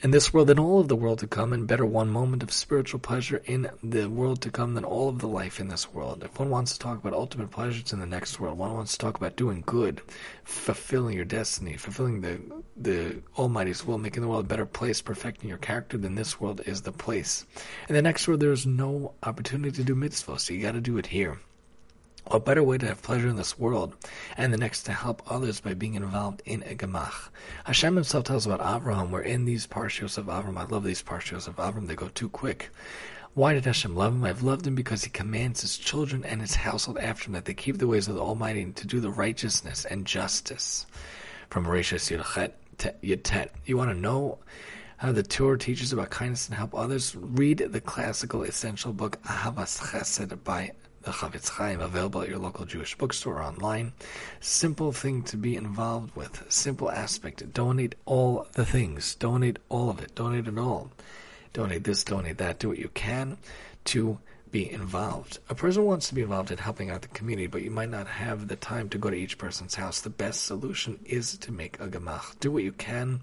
[0.03, 2.51] in this world and all of the world to come, and better one moment of
[2.51, 6.23] spiritual pleasure in the world to come than all of the life in this world.
[6.25, 8.97] If one wants to talk about ultimate pleasures in the next world, one wants to
[8.97, 10.01] talk about doing good,
[10.43, 12.41] fulfilling your destiny, fulfilling the
[12.75, 16.61] the Almighty's will, making the world a better place, perfecting your character, then this world
[16.65, 17.45] is the place.
[17.87, 20.81] In the next world, there is no opportunity to do mitzvah, so you got to
[20.81, 21.39] do it here.
[22.27, 23.95] What better way to have pleasure in this world,
[24.37, 27.29] and the next to help others by being involved in a gemach?
[27.65, 31.47] Hashem himself tells about Abraham, where in these parshios of Abraham, I love these parshios
[31.47, 32.69] of Abraham, they go too quick.
[33.33, 34.23] Why did Hashem love him?
[34.23, 37.53] I've loved him because he commands his children and his household after him that they
[37.53, 40.85] keep the ways of the Almighty and to do the righteousness and justice.
[41.49, 43.49] From Horatius Yatet.
[43.65, 44.39] You want to know
[44.97, 47.15] how the Torah teaches about kindness and help others?
[47.15, 50.71] Read the classical essential book Ahavas Chesed by
[51.03, 53.93] the Chofetz Chaim, available at your local Jewish bookstore or online.
[54.39, 56.43] Simple thing to be involved with.
[56.49, 57.53] Simple aspect.
[57.53, 59.15] Donate all the things.
[59.15, 60.15] Donate all of it.
[60.15, 60.91] Donate it all.
[61.53, 62.59] Donate this, donate that.
[62.59, 63.37] Do what you can
[63.85, 64.17] to
[64.49, 65.39] be involved.
[65.49, 68.07] A person wants to be involved in helping out the community, but you might not
[68.07, 70.01] have the time to go to each person's house.
[70.01, 72.39] The best solution is to make a gemach.
[72.39, 73.19] Do what you can.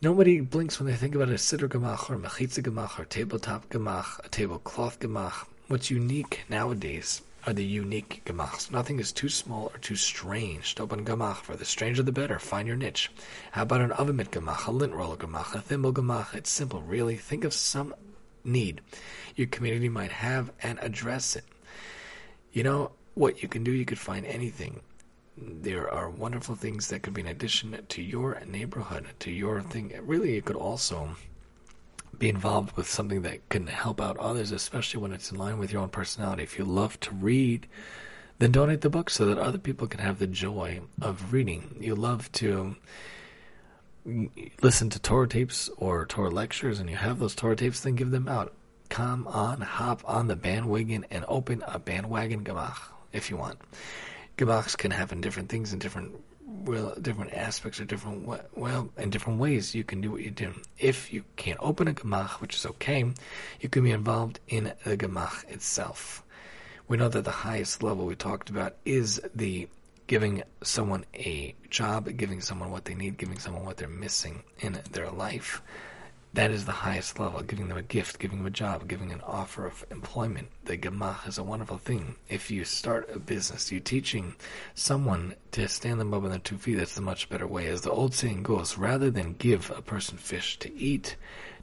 [0.00, 3.06] Nobody blinks when they think about a siddur gemach or a mechitza gemach or a
[3.06, 5.46] tabletop gemach, a tablecloth gemach.
[5.68, 8.70] What's unique nowadays are the unique gemachs.
[8.70, 11.42] Nothing is too small or too strange to open gemach.
[11.42, 12.38] For the stranger, the better.
[12.38, 13.10] Find your niche.
[13.50, 16.34] How about an oven mitt gemach, a lint roller gemach, a thimble gemach?
[16.34, 17.16] It's simple, really.
[17.16, 17.94] Think of some
[18.42, 18.80] need
[19.36, 21.44] your community might have and address it.
[22.50, 23.70] You know what you can do?
[23.70, 24.80] You could find anything.
[25.36, 29.92] There are wonderful things that could be an addition to your neighborhood, to your thing.
[30.00, 31.10] Really, it could also
[32.18, 35.72] be involved with something that can help out others, especially when it's in line with
[35.72, 36.42] your own personality.
[36.42, 37.66] If you love to read,
[38.38, 41.76] then donate the book so that other people can have the joy of reading.
[41.80, 42.76] You love to
[44.62, 48.10] listen to Torah tapes or Torah lectures and you have those Torah tapes, then give
[48.10, 48.52] them out.
[48.88, 52.78] come on, hop on the bandwagon and open a bandwagon gemach
[53.12, 53.58] if you want.
[54.38, 56.14] Gemachs can happen different things in different
[56.64, 60.54] well, different aspects or different well, in different ways you can do what you do.
[60.78, 63.04] If you can't open a gemach, which is okay,
[63.60, 66.22] you can be involved in the gemach itself.
[66.88, 69.68] We know that the highest level we talked about is the
[70.06, 74.80] giving someone a job, giving someone what they need, giving someone what they're missing in
[74.92, 75.62] their life.
[76.38, 79.22] That is the highest level, giving them a gift, giving them a job, giving an
[79.22, 80.46] offer of employment.
[80.66, 82.14] The gemach is a wonderful thing.
[82.28, 84.36] If you start a business, you're teaching
[84.72, 87.66] someone to stand them up on their two feet, that's the much better way.
[87.66, 91.16] As the old saying goes, rather than give a person fish to eat,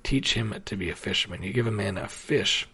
[0.03, 1.41] teach him to be a fisherman.
[1.41, 2.67] You give a man a fish,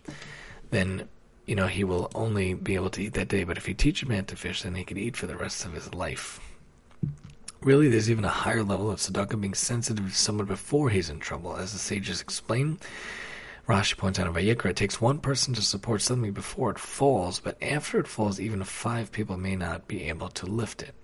[0.71, 1.07] then
[1.45, 3.43] you know he will only be able to eat that day.
[3.43, 5.65] But if you teach a man to fish, then he can eat for the rest
[5.65, 6.39] of his life.
[7.63, 11.19] Really, there's even a higher level of tzedakah being sensitive to someone before he's in
[11.19, 11.55] trouble.
[11.55, 12.79] As the sages explain,
[13.69, 17.39] Rashi points out in Vayikra, it takes one person to support something before it falls,
[17.39, 20.95] but after it falls, even five people may not be able to lift it.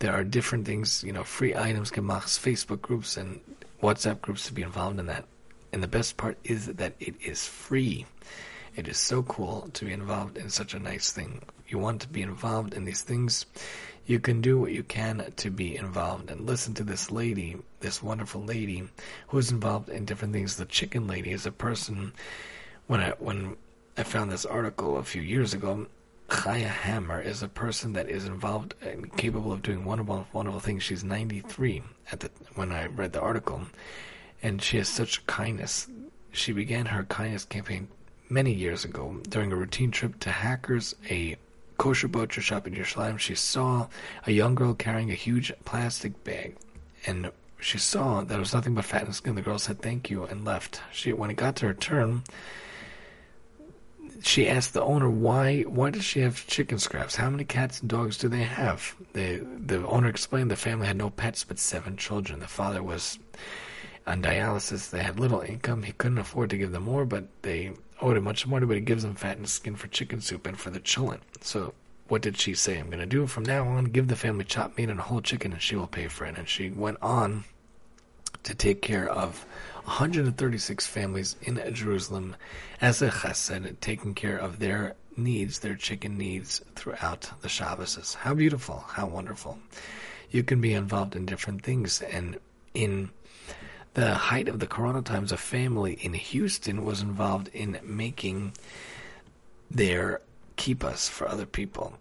[0.00, 3.38] There are different things, you know, free items, gemachs, Facebook groups, and
[3.80, 5.26] WhatsApp groups to be involved in that.
[5.72, 8.04] And the best part is that it is free.
[8.74, 11.42] It is so cool to be involved in such a nice thing.
[11.68, 13.46] You want to be involved in these things
[14.08, 18.02] you can do what you can to be involved and listen to this lady, this
[18.02, 18.88] wonderful lady
[19.28, 20.56] who's involved in different things.
[20.56, 22.14] The chicken lady is a person.
[22.86, 23.58] When I when
[23.98, 25.86] I found this article a few years ago,
[26.30, 30.82] Chaya Hammer is a person that is involved and capable of doing wonderful, wonderful things.
[30.82, 33.60] She's 93 at the when I read the article,
[34.42, 35.86] and she has such kindness.
[36.32, 37.88] She began her kindness campaign
[38.30, 41.36] many years ago during a routine trip to Hackers, a
[41.78, 43.88] kosher butcher shop in Yerushalayim, she saw
[44.26, 46.56] a young girl carrying a huge plastic bag,
[47.06, 49.34] and she saw that it was nothing but fat and skin.
[49.34, 50.82] The girl said thank you and left.
[50.92, 52.22] She, when it got to her turn,
[54.22, 57.16] she asked the owner why why does she have chicken scraps?
[57.16, 58.94] How many cats and dogs do they have?
[59.12, 62.40] The the owner explained the family had no pets but seven children.
[62.40, 63.18] The father was
[64.08, 64.90] on dialysis.
[64.90, 65.82] They had little income.
[65.82, 68.80] He couldn't afford to give them more, but they owed him much more, but he
[68.80, 71.20] gives them fat and skin for chicken soup and for the cholent.
[71.40, 71.74] So
[72.08, 72.78] what did she say?
[72.78, 75.20] I'm going to do from now on, give the family chopped meat and a whole
[75.20, 76.38] chicken, and she will pay for it.
[76.38, 77.44] And she went on
[78.44, 79.44] to take care of
[79.84, 82.36] 136 families in Jerusalem
[82.80, 88.14] as a chesed, taking care of their needs, their chicken needs throughout the Shabbos.
[88.14, 89.58] How beautiful, how wonderful.
[90.30, 92.38] You can be involved in different things, and
[92.74, 93.10] in
[93.94, 98.52] the height of the Corona times, a family in Houston was involved in making
[99.70, 100.20] their
[100.56, 101.94] kippas for other people.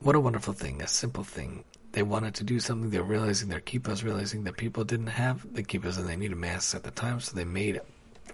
[0.00, 1.64] What a wonderful thing, a simple thing.
[1.92, 5.62] They wanted to do something, they're realizing their kippas, realizing that people didn't have the
[5.62, 7.80] kippas and they needed masks at the time, so they made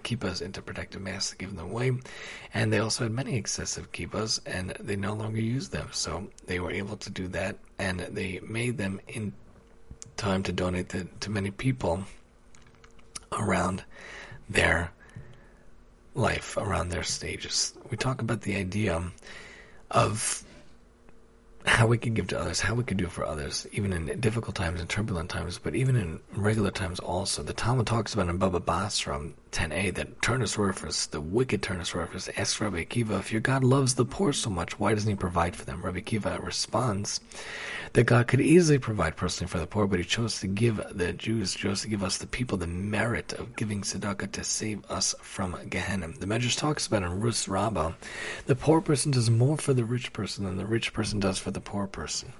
[0.03, 1.91] kippas into protective masks to give them away.
[2.53, 6.59] And they also had many excessive kippas and they no longer used them, so they
[6.59, 9.33] were able to do that and they made them in
[10.17, 12.03] time to donate to, to many people
[13.37, 13.83] around
[14.49, 14.91] their
[16.13, 17.73] life, around their stages.
[17.89, 19.01] We talk about the idea
[19.91, 20.43] of
[21.65, 24.55] how we can give to others, how we can do for others, even in difficult
[24.55, 27.43] times and turbulent times, but even in regular times also.
[27.43, 29.21] The Talmud talks about in Baba Basra
[29.55, 33.95] 10a that Turnus Rufus, the wicked Turnus Rufus, asks Rabbi Akiva, if your God loves
[33.95, 35.81] the poor so much, why doesn't he provide for them?
[35.81, 37.21] Rabbi Akiva responds
[37.93, 41.13] that God could easily provide personally for the poor, but he chose to give the
[41.13, 45.15] Jews, chose to give us the people the merit of giving tzedakah to save us
[45.21, 46.09] from Gehenna.
[46.09, 47.93] The Medrash talks about in Rus Rabbah,
[48.47, 51.51] the poor person does more for the rich person than the rich person does for
[51.51, 52.33] the poor person.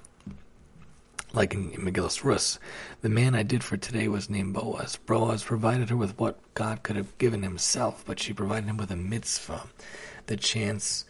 [1.36, 2.58] Like in Megillus Rus,
[3.02, 4.96] the man I did for today was named Boaz.
[4.96, 8.90] Boaz provided her with what God could have given himself, but she provided him with
[8.90, 9.64] a mitzvah,
[10.28, 11.04] the chance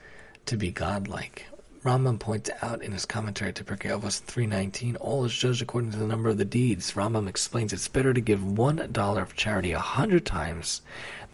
[0.46, 1.46] to be godlike.
[1.84, 5.98] Rambam points out in his commentary to Pirkei Avos 319, all is judged according to
[5.98, 6.94] the number of the deeds.
[6.94, 10.82] Rambam explains it's better to give one dollar of charity a hundred times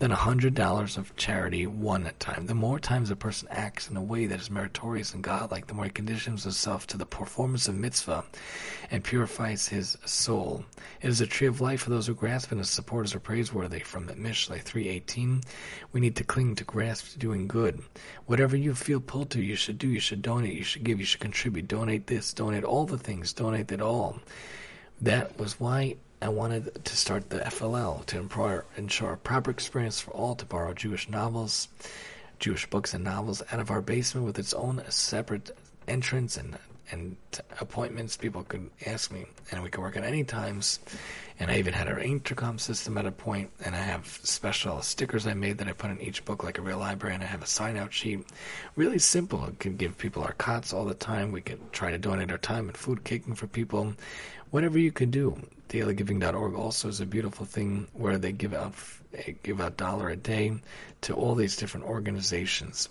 [0.02, 2.46] than a hundred dollars of charity one time.
[2.46, 5.74] The more times a person acts in a way that is meritorious and godlike, the
[5.74, 8.24] more he conditions himself to the performance of mitzvah
[8.90, 10.64] and purifies his soul.
[11.02, 13.78] It is a tree of life for those who grasp and his supporters are praiseworthy.
[13.78, 15.42] From Mishlei 318,
[15.92, 17.80] we need to cling to grasp to doing good.
[18.26, 19.86] Whatever you feel pulled to, you should do.
[19.86, 20.54] You should donate.
[20.54, 20.98] You should give.
[20.98, 21.68] You should contribute.
[21.68, 22.34] Donate this.
[22.34, 23.32] Donate all the things.
[23.32, 24.18] Donate it all.
[25.00, 30.12] That was why I wanted to start the FLL to ensure a proper experience for
[30.12, 31.66] all to borrow Jewish novels,
[32.38, 35.50] Jewish books and novels out of our basement with its own separate
[35.88, 36.56] entrance and
[36.92, 37.16] and
[37.60, 38.16] appointments.
[38.16, 40.78] People could ask me, and we could work at any times.
[41.40, 45.26] And I even had our intercom system at a point, and I have special stickers
[45.26, 47.42] I made that I put in each book, like a real library, and I have
[47.42, 48.26] a sign-out sheet.
[48.76, 49.44] Really simple.
[49.46, 51.32] It could give people our cots all the time.
[51.32, 53.94] We could try to donate our time and food kicking for people.
[54.50, 55.40] Whatever you could do.
[55.72, 58.74] DailyGiving.org also is a beautiful thing where they give out
[59.42, 60.52] give out dollar a day
[61.00, 62.90] to all these different organizations,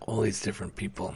[0.00, 1.14] all these different people.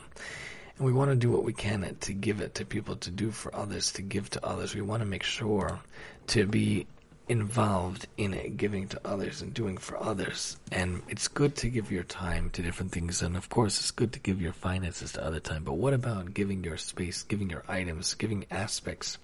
[0.76, 3.30] And we want to do what we can to give it to people, to do
[3.30, 4.74] for others, to give to others.
[4.74, 5.80] We want to make sure
[6.26, 6.86] to be
[7.30, 10.56] involved in it, giving to others and doing for others.
[10.72, 13.22] And it's good to give your time to different things.
[13.22, 15.62] And of course, it's good to give your finances to other time.
[15.62, 19.18] But what about giving your space, giving your items, giving aspects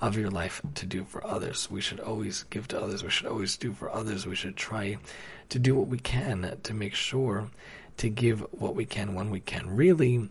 [0.00, 1.68] of your life to do for others?
[1.68, 3.02] We should always give to others.
[3.02, 4.24] We should always do for others.
[4.24, 4.98] We should try
[5.48, 7.50] to do what we can to make sure
[7.96, 9.74] to give what we can when we can.
[9.74, 10.28] Really,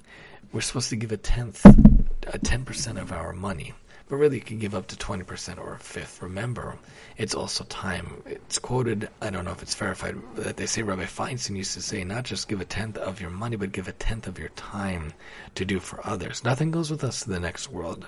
[0.54, 3.74] we're supposed to give a tenth, a 10% of our money.
[4.10, 6.22] But really, you can give up to 20% or a fifth.
[6.22, 6.78] Remember,
[7.18, 8.24] it's also time.
[8.26, 11.82] It's quoted, I don't know if it's verified, that they say Rabbi Feinstein used to
[11.82, 14.50] say, not just give a tenth of your money, but give a tenth of your
[14.50, 15.14] time
[15.56, 16.44] to do for others.
[16.44, 18.08] Nothing goes with us to the next world.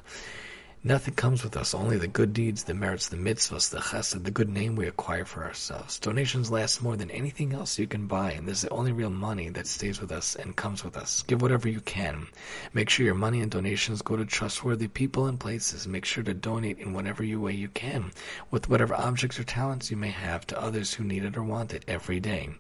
[0.82, 4.32] Nothing comes with us, only the good deeds, the merits, the mitzvahs, the chesed, the
[4.32, 6.00] good name we acquire for ourselves.
[6.00, 9.10] Donations last more than anything else you can buy, and this is the only real
[9.10, 11.22] money that stays with us and comes with us.
[11.24, 12.28] Give whatever you can.
[12.74, 15.86] Make sure your money and donations go to trustworthy people and places.
[15.86, 18.14] Make sure to donate in whatever way you can,
[18.50, 21.74] with whatever objects or talents you may have to others who need it or want
[21.74, 22.52] it every day.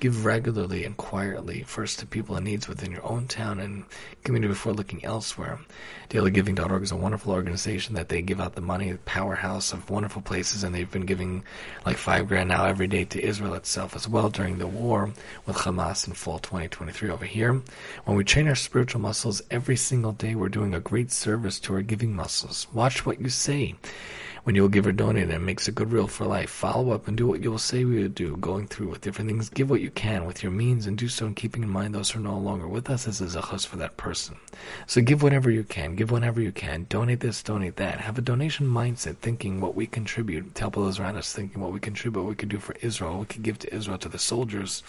[0.00, 3.84] Give regularly and quietly, first to people in needs within your own town and
[4.24, 5.60] community before looking elsewhere.
[6.10, 10.22] DailyGiving.org is a wonderful organization that they give out the money, the powerhouse of wonderful
[10.22, 11.44] places, and they've been giving
[11.84, 15.12] like five grand now every day to Israel itself as well during the war
[15.44, 17.60] with Hamas in fall 2023 over here.
[18.04, 21.74] When we train our spiritual muscles every single day, we're doing a great service to
[21.74, 22.66] our giving muscles.
[22.72, 23.74] Watch what you say
[24.48, 26.48] when you will give or donate and makes a good rule for life.
[26.48, 29.28] Follow up and do what you will say we will do, going through with different
[29.28, 29.50] things.
[29.50, 32.10] Give what you can with your means and do so in keeping in mind those
[32.10, 34.36] who are no longer with us as a zachos for that person.
[34.86, 38.00] So give whatever you can, give whenever you can, donate this, donate that.
[38.00, 41.74] Have a donation mindset, thinking what we contribute, to help those around us, thinking what
[41.74, 44.08] we contribute, what we could do for Israel, what we could give to Israel, to
[44.08, 44.82] the soldiers,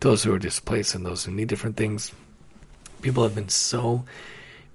[0.00, 2.12] to those who are displaced and those who need different things.
[3.00, 4.04] People have been so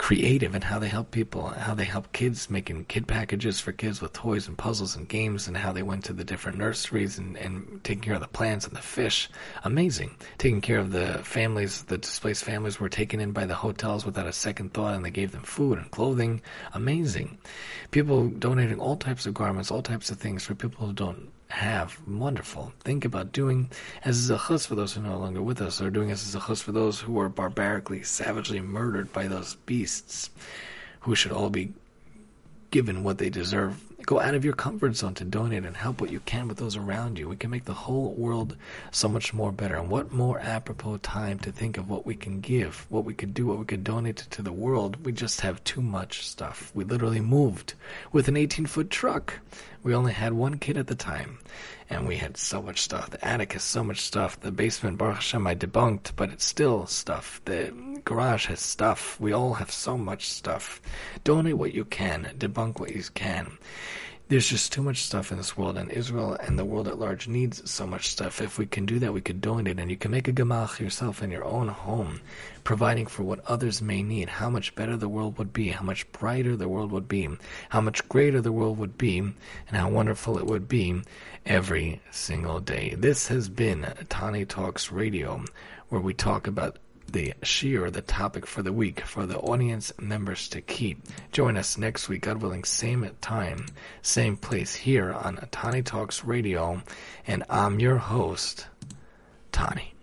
[0.04, 4.01] creative in how they help people, how they help kids, making kid packages for kids
[4.01, 7.38] with toys and puzzles and games, and how they went to the different nurseries and,
[7.38, 9.30] and taking care of the plants and the fish.
[9.64, 10.14] Amazing.
[10.38, 14.28] Taking care of the families, the displaced families were taken in by the hotels without
[14.28, 16.41] a second thought, and they gave them food and clothing.
[16.74, 17.38] Amazing.
[17.91, 21.99] People donating all types of garments, all types of things for people who don't have.
[22.08, 22.74] Wonderful.
[22.80, 23.70] Think about doing
[24.04, 26.39] as a zchus for those who are no longer with us, or doing as a
[26.39, 30.30] zchus for those who were barbarically, savagely murdered by those beasts,
[31.01, 31.74] who should all be
[32.74, 33.80] given what they deserve.
[34.04, 36.76] Go out of your comfort zone to donate and help what you can with those
[36.76, 37.30] around you.
[37.30, 38.58] We can make the whole world
[38.90, 39.76] so much more better.
[39.76, 43.36] And what more apropos time to think of what we can give, what we could
[43.36, 45.06] do, what we could donate to the world.
[45.06, 46.72] We just have too much stuff.
[46.74, 47.76] We literally moved
[48.12, 49.40] with an 18 foot truck.
[49.84, 51.38] We only had one kid at the time,
[51.92, 53.12] and we had so much stuff.
[53.12, 54.40] The attic has so much stuff.
[54.40, 57.40] The basement, Baruch Hashem, I debunked, but it's still stuff.
[57.46, 57.72] The
[58.06, 59.20] garage has stuff.
[59.20, 60.82] We all have so much stuff.
[61.24, 62.34] Donate what you can.
[62.38, 63.58] Debunk what you can.
[64.30, 67.28] There's just too much stuff in this world, and Israel and the world at large
[67.28, 68.41] needs so much stuff.
[68.41, 71.22] If we can do that, we could donate, and you can make a gemach yourself
[71.22, 72.22] in your own home,
[72.64, 74.30] providing for what others may need.
[74.30, 77.30] How much better the world would be, how much brighter the world would be,
[77.70, 79.36] how much greater the world would be, and
[79.72, 81.01] how wonderful it would be
[81.45, 82.95] every single day.
[82.97, 85.43] This has been Tani Talks Radio,
[85.89, 86.80] where we talk about
[87.14, 90.99] the shiur, the topic for the week for the audience members to keep.
[91.32, 93.68] Join us next week, God willing, same time,
[94.01, 96.82] same place here on Tani Talks Radio,
[97.28, 98.66] and I'm your host,
[99.51, 99.93] Tani.